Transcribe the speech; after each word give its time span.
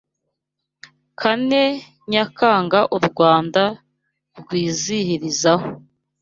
kane 1.19 1.61
Nyakanga 2.11 2.79
u 2.97 2.99
Rwanda 3.07 3.63
rwizihirizaho 4.39 5.67